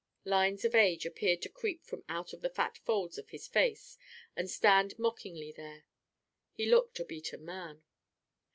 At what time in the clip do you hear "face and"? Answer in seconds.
3.47-4.49